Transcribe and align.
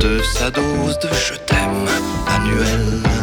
de 0.00 0.22
sa 0.22 0.50
dose 0.50 0.98
de 0.98 1.08
je 1.08 1.34
t'aime 1.46 1.86
annuelle. 2.26 3.19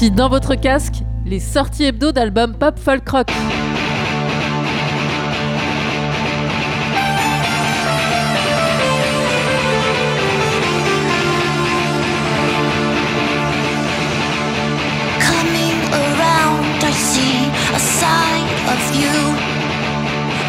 Voici 0.00 0.14
dans 0.14 0.28
votre 0.28 0.54
casque 0.54 1.02
les 1.26 1.40
sorties 1.40 1.86
hebdo 1.86 2.12
d'albums 2.12 2.54
pop 2.56 2.78
folk 2.78 3.08
rock. 3.08 3.28
I. 3.30 3.58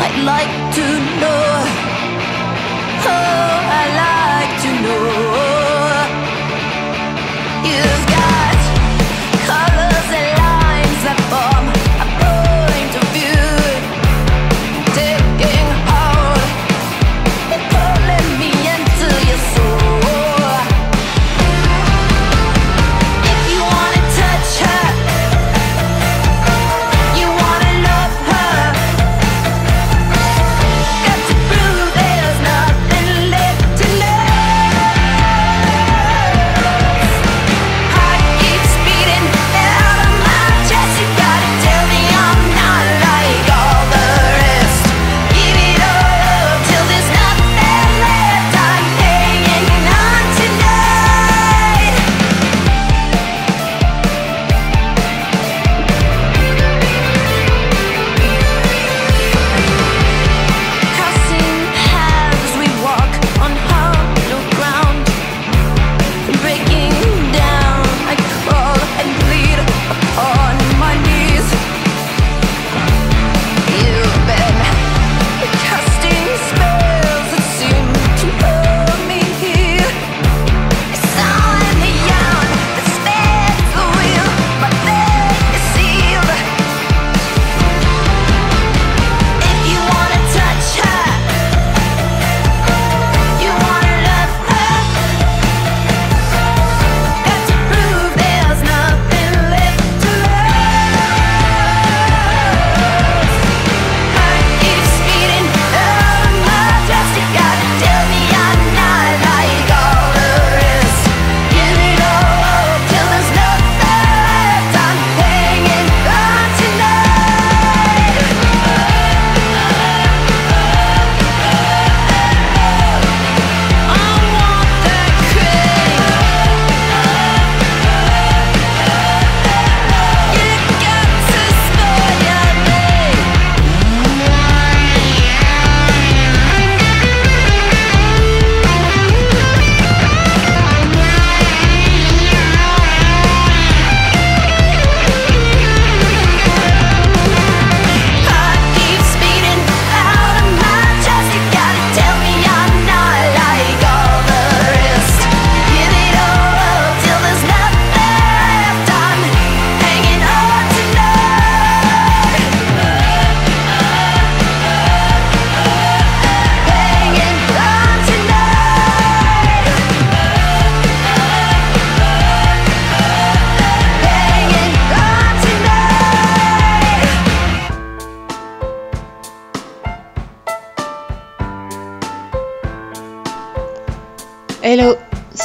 I'd 0.01 0.23
like 0.23 0.53
to 0.75 0.85
know. 1.19 1.65
Oh, 3.03 3.73
I'd 3.79 3.93
like 3.97 4.61
to 4.61 4.69
know. 4.83 5.18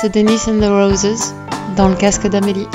C'est 0.04 0.10
Denise 0.10 0.46
and 0.48 0.60
the 0.60 0.68
Roses 0.68 1.32
dans 1.78 1.88
le 1.88 1.94
casque 1.94 2.26
d'Amélie. 2.26 2.68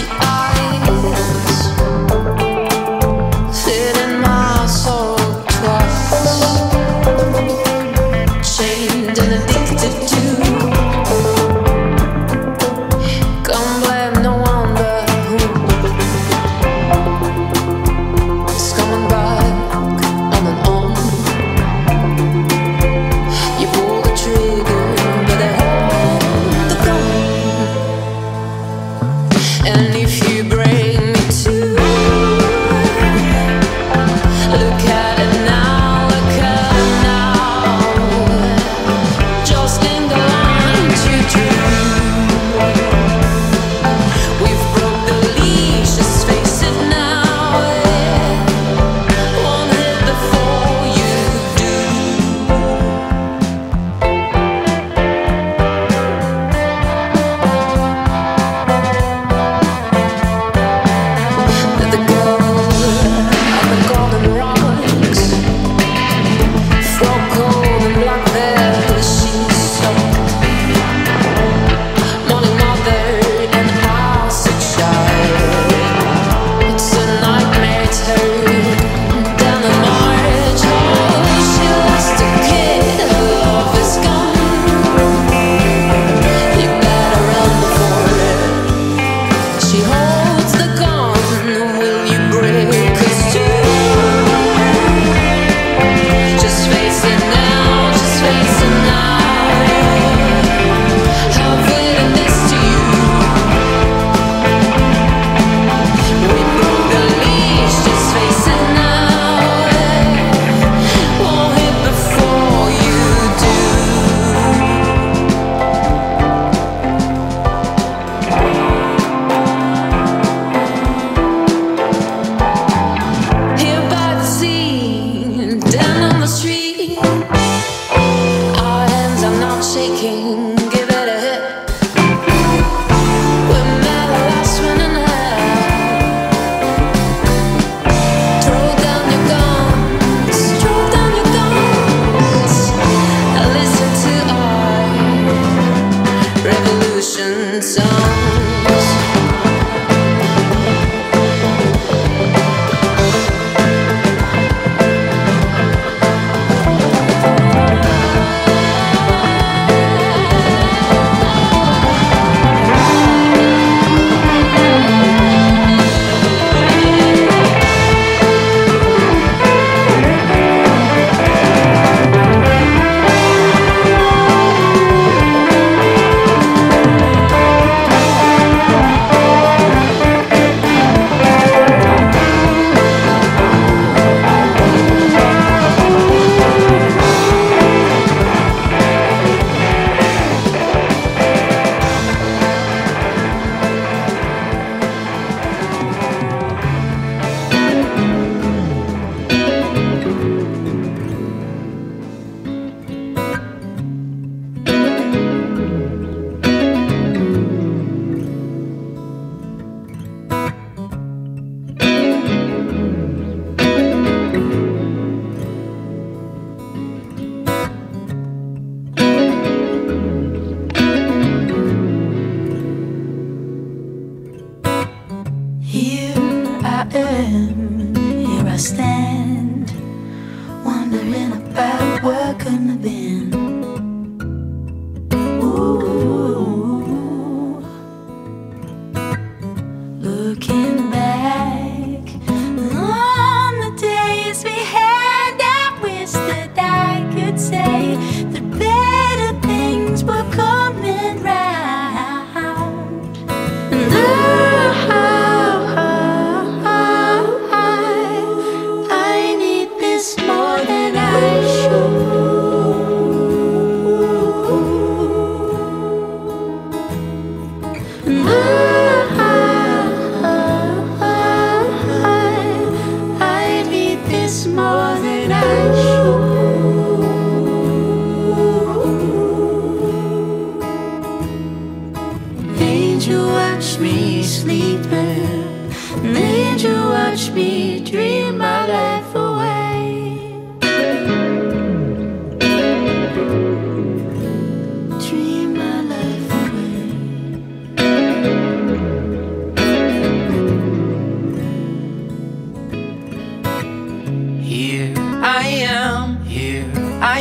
the 0.00 0.27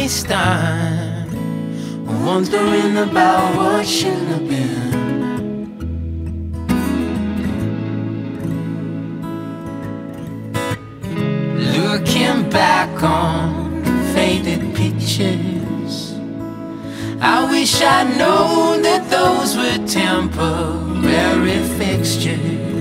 waste 0.07 0.29
time 0.29 1.27
wondering 2.25 2.95
about 2.95 3.55
what 3.57 3.85
should 3.85 4.27
have 4.31 4.47
been. 4.47 4.93
Looking 11.75 12.49
back 12.49 13.03
on 13.03 13.83
faded 14.13 14.61
pictures, 14.73 16.13
I 17.19 17.45
wish 17.51 17.81
I'd 17.81 18.17
known 18.17 18.83
that 18.83 19.09
those 19.09 19.57
were 19.57 19.85
temporary 19.85 21.59
fixtures. 21.77 22.76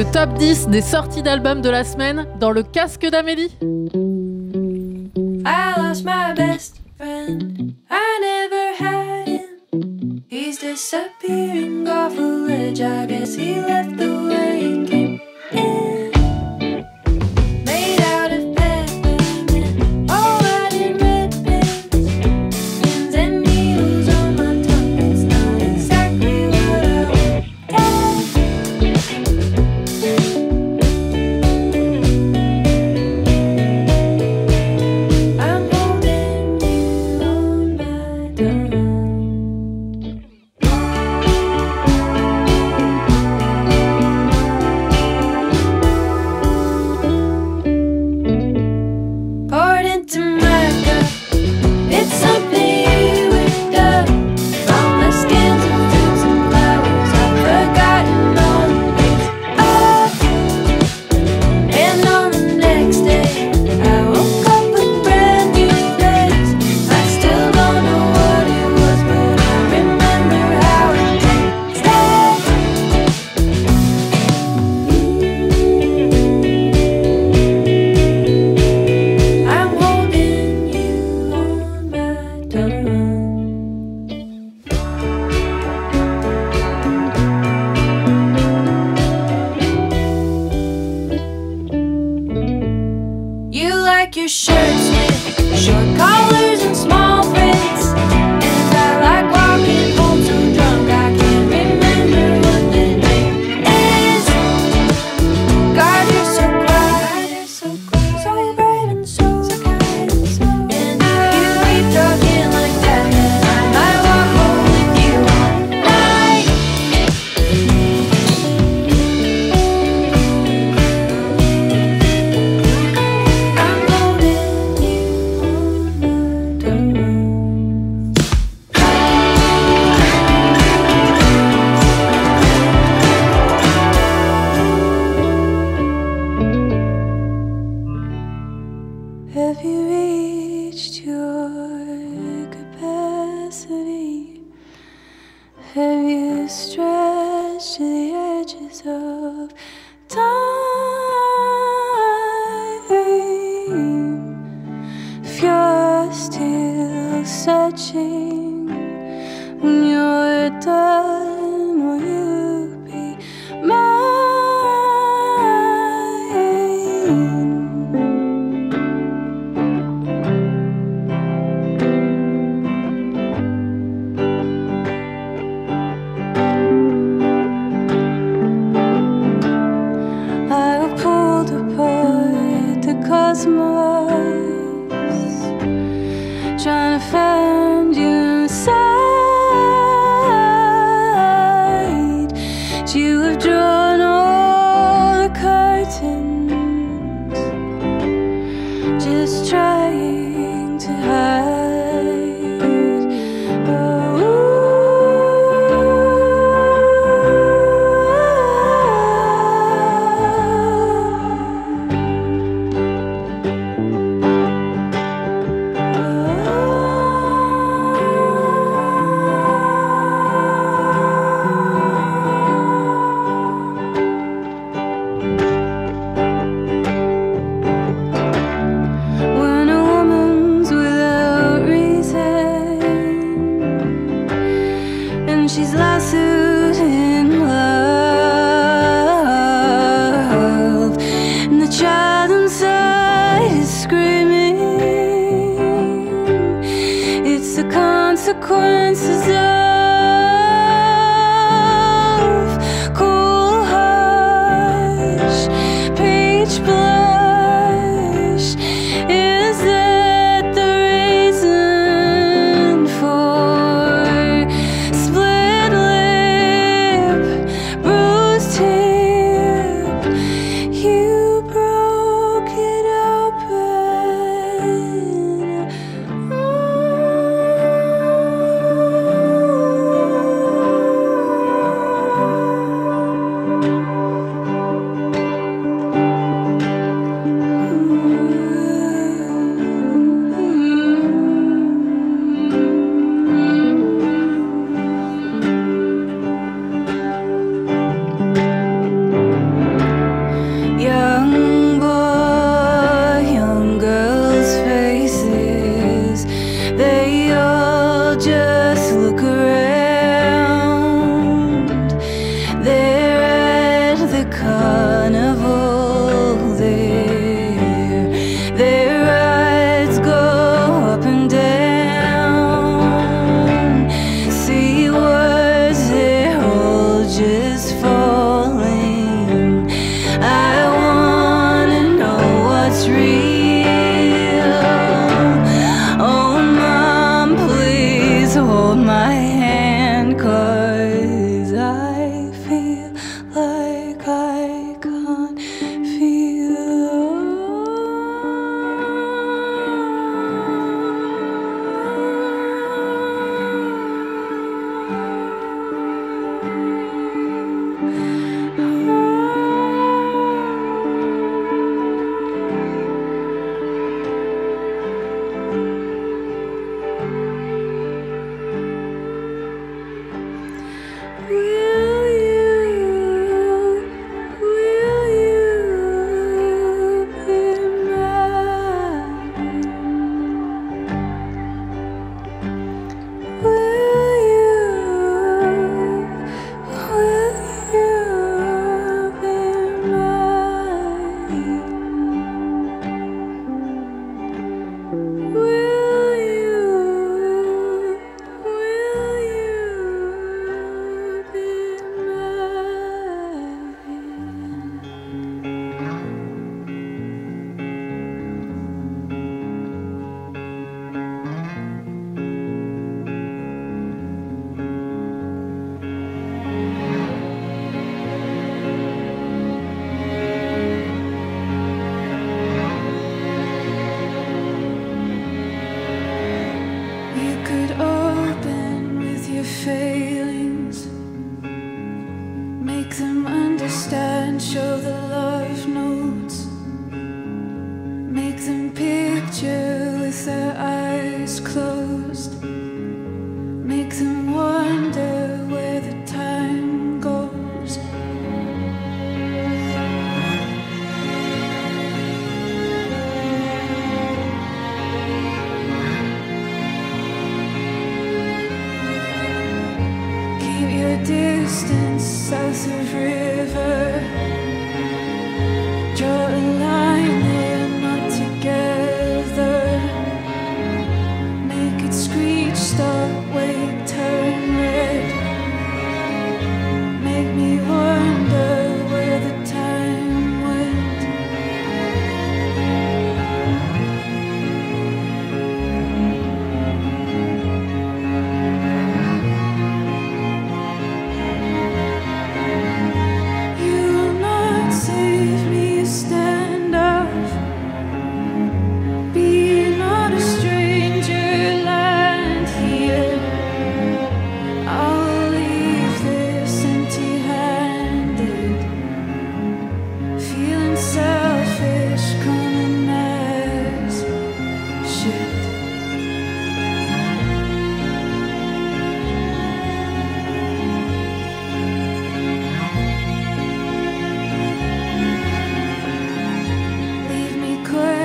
le 0.00 0.10
top 0.12 0.32
10 0.38 0.68
des 0.68 0.80
sorties 0.80 1.22
d'albums 1.22 1.60
de 1.60 1.68
la 1.68 1.84
semaine 1.84 2.26
dans 2.38 2.52
le 2.52 2.62
casque 2.62 3.06
d'Amélie. 3.06 3.54
I 5.44 5.74
lost 5.76 6.06
my 6.06 6.32
best 6.34 6.80
friend, 6.96 7.74
I 7.90 8.18
never 8.22 8.82
had 8.82 9.28
him. 9.28 10.22
He's 10.30 10.58
disappearing 10.58 11.86
off 11.86 12.16
a 12.16 12.22
ledge, 12.22 12.80
I 12.80 13.04
guess 13.04 13.34
he 13.34 13.60
left 13.60 13.98
the 13.98 14.08
way 14.26 14.60
he 14.62 14.86
came 14.86 15.20
in. 15.52 15.89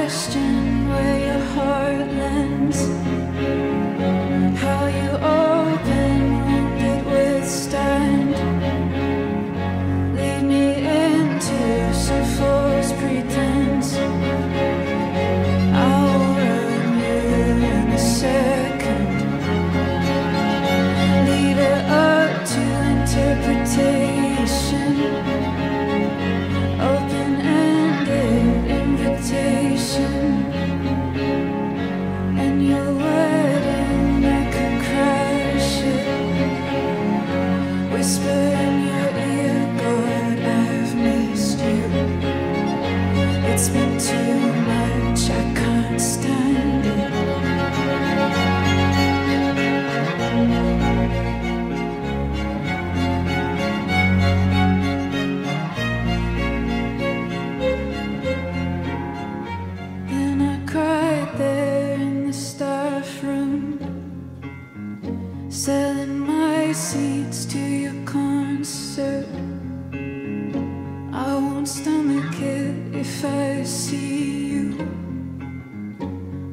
question. 0.07 0.54
see 73.75 74.47
you 74.53 74.69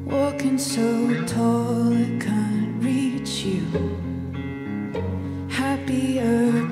walking 0.03 0.57
so 0.57 1.23
tall 1.23 1.93
I 1.93 2.19
can't 2.19 2.83
reach 2.83 3.45
you. 3.45 3.65
Happier. 5.47 6.62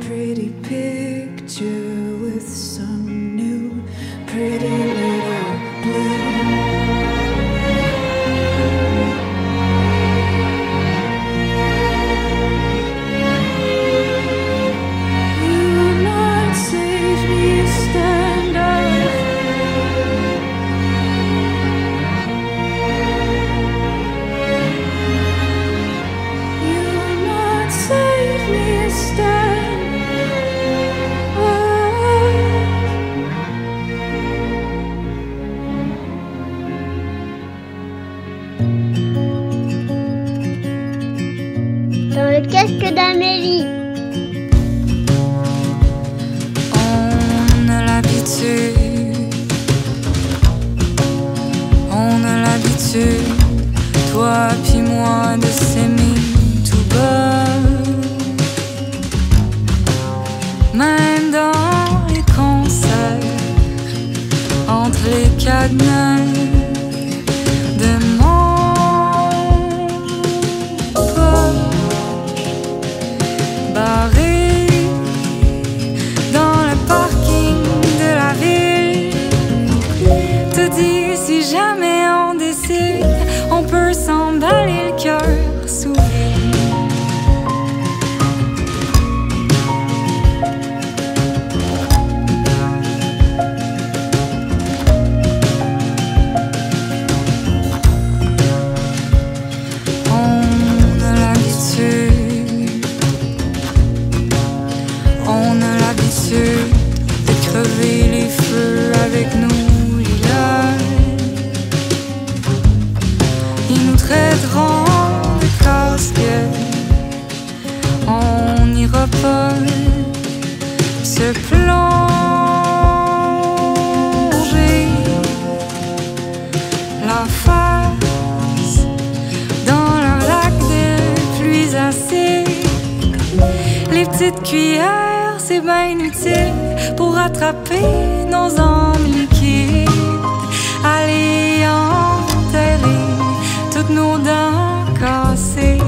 Dents 144.20 144.86
cassées. 145.00 145.80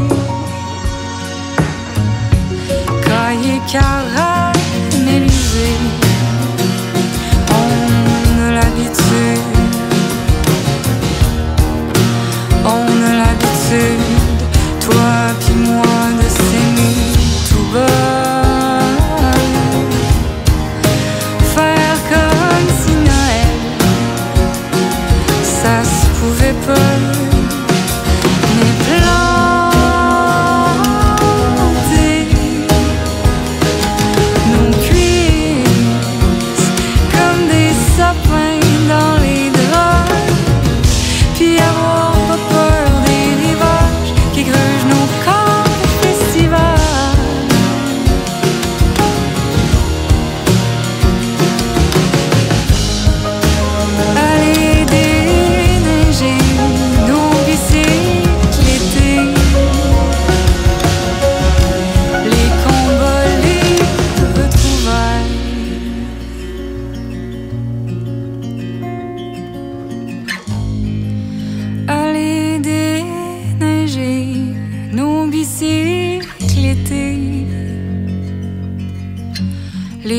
Cahier 3.06 3.62
caramélisé, 3.72 4.33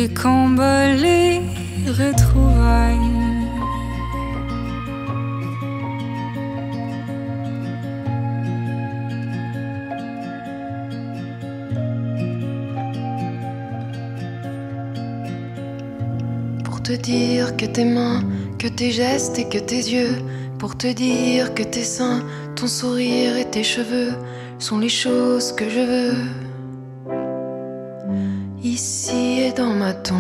Les 0.04 0.12
combats, 0.12 0.92
les 0.92 1.40
retrouvailles. 1.88 2.98
Pour 16.64 16.82
te 16.82 16.92
dire 16.92 17.56
que 17.56 17.64
tes 17.64 17.86
mains, 17.86 18.22
que 18.58 18.68
tes 18.68 18.90
gestes 18.90 19.38
et 19.38 19.48
que 19.48 19.56
tes 19.56 19.76
yeux. 19.76 20.18
Pour 20.58 20.76
te 20.76 20.92
dire 20.92 21.54
que 21.54 21.62
tes 21.62 21.82
seins, 21.82 22.22
ton 22.56 22.66
sourire 22.66 23.38
et 23.38 23.46
tes 23.46 23.64
cheveux 23.64 24.12
sont 24.58 24.78
les 24.78 24.90
choses 24.90 25.50
que 25.52 25.66
je 25.70 25.80
veux. 25.80 26.16
Ici 28.62 29.23
dans 29.56 29.74
ma 29.74 29.92
tombe. 29.92 30.18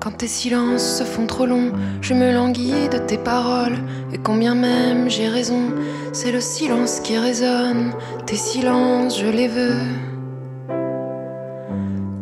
Quand 0.00 0.10
tes 0.18 0.28
silences 0.28 0.98
se 0.98 1.04
font 1.04 1.26
trop 1.26 1.46
longs, 1.46 1.72
je 2.00 2.14
me 2.14 2.32
languis 2.32 2.88
de 2.90 2.98
tes 2.98 3.18
paroles. 3.18 3.76
Et 4.12 4.18
combien 4.18 4.54
même 4.54 5.08
j'ai 5.08 5.28
raison, 5.28 5.72
c'est 6.12 6.32
le 6.32 6.40
silence 6.40 7.00
qui 7.00 7.18
résonne. 7.18 7.92
Tes 8.26 8.36
silences, 8.36 9.18
je 9.18 9.26
les 9.26 9.48
veux. 9.48 9.80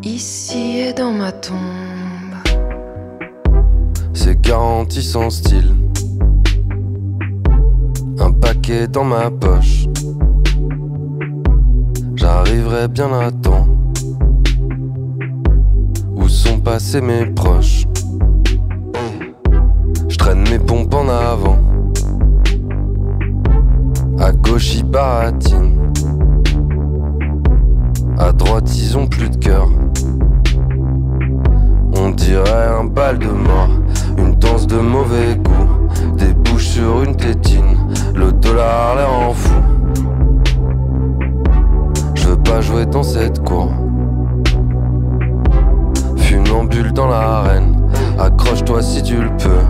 Ici 0.02 0.78
et 0.80 0.92
dans 0.92 1.12
ma 1.12 1.33
tombe. 1.33 1.59
C'est 4.12 4.40
garanti 4.40 5.03
sans 5.03 5.30
style. 5.30 5.74
Un 8.18 8.32
paquet 8.32 8.86
dans 8.86 9.05
ma 9.05 9.30
poche. 9.30 9.86
J'arriverai 12.14 12.88
bien 12.88 13.12
à 13.12 13.30
temps. 13.30 13.63
Passés 16.64 17.02
mes 17.02 17.26
proches 17.26 17.84
Je 20.08 20.16
traîne 20.16 20.48
mes 20.48 20.58
pompes 20.58 20.94
en 20.94 21.10
avant. 21.10 21.58
À 24.18 24.32
gauche, 24.32 24.76
ils 24.76 24.84
baratinent. 24.84 25.92
À 28.18 28.32
droite, 28.32 28.74
ils 28.78 28.96
ont 28.96 29.06
plus 29.06 29.28
de 29.28 29.36
cœur. 29.36 29.68
On 31.98 32.10
dirait 32.10 32.68
un 32.80 32.84
bal 32.84 33.18
de 33.18 33.28
mort, 33.28 33.68
une 34.16 34.34
danse 34.36 34.66
de 34.66 34.78
mauvais 34.78 35.36
goût, 35.36 36.16
des 36.16 36.32
bouches 36.32 36.68
sur 36.68 37.02
une 37.02 37.14
tétine, 37.14 37.76
le 38.14 38.32
dollar 38.32 38.96
l'air 38.96 39.12
en 39.12 39.34
fou. 39.34 39.54
Je 42.14 42.28
veux 42.28 42.42
pas 42.42 42.62
jouer 42.62 42.86
dans 42.86 43.02
cette 43.02 43.44
cour. 43.44 43.70
Funambule 46.55 46.92
dans 46.92 47.09
l'arène, 47.09 47.74
accroche-toi 48.16 48.80
si 48.80 49.02
tu 49.02 49.16
le 49.20 49.28
peux, 49.38 49.64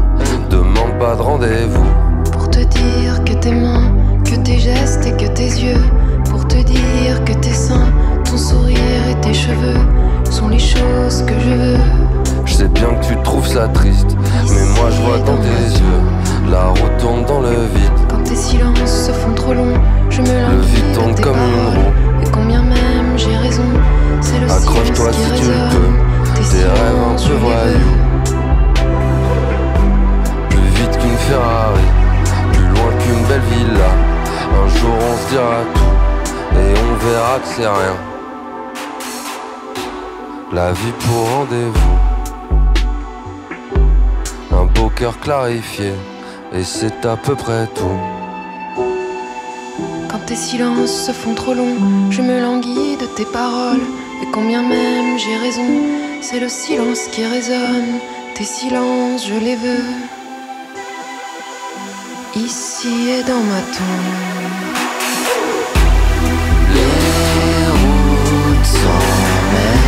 demande 0.51 0.99
pas 1.01 1.16
de 1.16 1.22
rendez-vous. 1.22 1.87
Pour 2.30 2.51
te 2.51 2.59
dire 2.59 3.24
que 3.24 3.32
tes 3.32 3.53
mains, 3.53 3.91
que 4.22 4.37
tes 4.37 4.59
gestes 4.59 5.07
et 5.07 5.12
que 5.12 5.26
tes 5.32 5.47
yeux. 5.47 5.80
Pour 6.28 6.47
te 6.47 6.57
dire 6.57 7.24
que 7.24 7.32
tes 7.32 7.55
seins, 7.55 7.89
ton 8.26 8.37
sourire 8.37 8.76
et 9.11 9.18
tes 9.22 9.32
cheveux 9.32 9.80
sont 10.30 10.49
les 10.49 10.59
choses 10.59 11.22
que 11.26 11.32
je 11.41 11.55
veux. 11.55 11.78
Je 12.45 12.53
sais 12.53 12.68
bien 12.68 12.89
que 13.01 13.07
tu 13.07 13.16
trouves 13.22 13.47
ça 13.47 13.66
triste, 13.68 14.14
mais 14.51 14.66
moi 14.78 14.91
je 14.91 15.01
vois 15.01 15.18
dans 15.20 15.39
tes 15.39 15.78
yeux, 15.80 16.51
la 16.51 16.66
route 16.66 16.99
tourne 16.99 17.24
dans 17.24 17.41
le 17.41 17.64
vide. 17.74 17.93
Quand 18.11 18.22
tes 18.24 18.37
silences 18.37 19.07
se 19.07 19.11
font 19.12 19.32
trop 19.35 19.55
longs, 19.55 19.80
je 20.11 20.20
me 20.20 20.26
Le 20.26 20.61
vide 20.61 20.91
de 20.91 20.95
tourne 20.95 21.14
comme 21.14 21.32
une 21.32 21.64
paroles. 21.64 21.78
roue. 21.78 22.22
Et 22.22 22.30
combien 22.30 22.61
même 22.62 23.16
j'ai 23.16 23.35
raison, 23.39 23.62
c'est 24.20 24.39
le 24.39 24.51
Accroche-toi 24.53 25.12
si 25.14 25.41
tu 25.41 25.47
le 25.49 25.55
peux, 25.70 26.14
Tes 26.51 26.64
rêves 26.64 27.03
un 27.03 27.16
veux. 27.16 27.95
Plus 30.51 30.68
vite 30.76 30.99
qu'une 30.99 31.18
Ferrari, 31.28 31.88
plus 32.53 32.68
loin 32.68 32.90
qu'une 33.01 33.24
belle 33.28 33.47
villa. 33.51 33.90
Un 34.62 34.68
jour 34.78 34.95
on 34.95 35.16
se 35.16 35.26
dira 35.30 35.61
tout, 35.74 35.95
et 36.57 36.70
on 36.78 36.95
verra 37.05 37.34
que 37.40 37.49
c'est 37.49 37.66
rien. 37.66 37.97
La 40.53 40.72
vie 40.72 40.95
pour 41.01 41.28
rendez-vous. 41.28 41.99
Un 44.53 44.66
beau 44.66 44.88
cœur 44.90 45.18
clarifié, 45.18 45.92
et 46.53 46.62
c'est 46.62 47.05
à 47.05 47.16
peu 47.16 47.34
près 47.34 47.66
tout. 47.74 47.99
Quand 50.09 50.24
tes 50.26 50.36
silences 50.36 51.07
se 51.07 51.12
font 51.12 51.34
trop 51.34 51.55
longs, 51.55 52.11
je 52.11 52.22
me 52.22 52.40
languis 52.40 52.97
de 52.97 53.07
tes 53.16 53.24
paroles. 53.24 53.82
Et 54.23 54.27
combien 54.33 54.62
même 54.62 55.19
j'ai 55.19 55.37
raison, 55.37 55.69
c'est 56.21 56.41
le 56.41 56.49
silence 56.49 57.09
qui 57.12 57.25
résonne. 57.25 57.99
Tes 58.35 58.45
silences, 58.45 59.27
je 59.27 59.35
les 59.35 59.57
veux. 59.57 59.85
Ici 62.37 63.11
et 63.11 63.23
dans 63.23 63.45
ma 63.51 63.61
tombe. 63.77 64.35
Les 66.75 67.67
routes 67.81 68.75
mer 69.53 69.79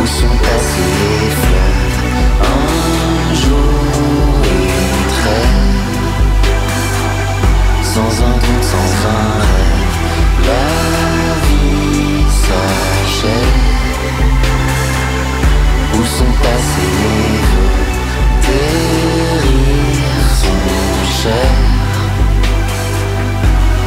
Où 0.00 0.06
sont 0.06 0.36
passés 0.46 0.92
les 1.00 1.30
fleuves? 1.42 2.00
Un 2.42 3.34
jour 3.34 3.74
une 4.44 5.06
trêve 5.16 5.70
Sans 7.82 8.12
un 8.24 8.34
doute, 8.42 8.64
sans 8.72 8.90
un 9.08 9.38
rêve 10.46 10.91
Où 15.94 16.04
sont 16.04 16.32
passés 16.42 17.38
Tes 18.42 18.48
rires 19.42 19.72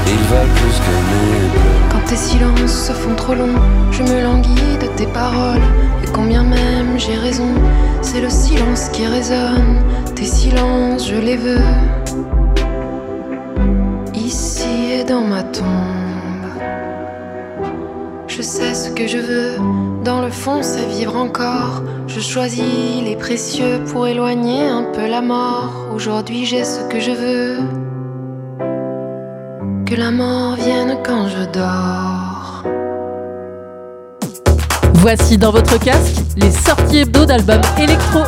Ils 0.07 0.23
valent 0.29 0.53
plus 0.55 0.77
que 0.79 0.93
mes 1.09 1.49
bleus. 1.49 1.81
Quand 1.91 1.99
tes 2.07 2.15
Ces 2.15 2.37
silences 2.37 2.87
se 2.87 2.93
font 2.93 3.15
trop 3.15 3.33
longs, 3.33 3.59
je 3.91 4.03
me 4.03 4.23
languis 4.23 4.77
de 4.79 4.87
tes 4.95 5.07
paroles. 5.07 5.59
Et 6.03 6.07
combien 6.13 6.43
même 6.43 6.97
j'ai 6.97 7.15
raison, 7.15 7.53
c'est 8.01 8.21
le 8.21 8.29
silence 8.29 8.87
qui 8.93 9.05
résonne. 9.05 9.81
Tes 10.15 10.25
silences, 10.25 11.09
je 11.09 11.15
les 11.15 11.35
veux. 11.35 11.59
C'est 20.61 20.85
vivre 20.85 21.15
encore. 21.15 21.81
Je 22.07 22.19
choisis 22.19 23.01
les 23.03 23.15
précieux 23.15 23.83
pour 23.91 24.05
éloigner 24.05 24.67
un 24.67 24.83
peu 24.93 25.07
la 25.07 25.21
mort. 25.21 25.71
Aujourd'hui 25.93 26.45
j'ai 26.45 26.63
ce 26.63 26.81
que 26.87 26.99
je 26.99 27.11
veux. 27.11 27.57
Que 29.85 29.95
la 29.95 30.11
mort 30.11 30.55
vienne 30.55 30.97
quand 31.03 31.27
je 31.27 31.45
dors. 31.51 32.63
Voici 34.93 35.37
dans 35.37 35.51
votre 35.51 35.79
casque 35.79 36.21
les 36.37 36.51
sorties 36.51 36.99
hebdo 36.99 37.25
d'albums 37.25 37.61
électro. 37.79 38.21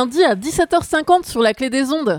Lundi 0.00 0.24
à 0.24 0.34
17h50 0.34 1.28
sur 1.28 1.42
la 1.42 1.52
clé 1.52 1.68
des 1.68 1.92
ondes. 1.92 2.18